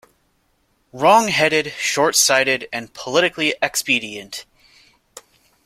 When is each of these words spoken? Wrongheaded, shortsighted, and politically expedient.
Wrongheaded, 0.91 1.75
shortsighted, 1.77 2.67
and 2.73 2.91
politically 2.91 3.53
expedient. 3.61 4.45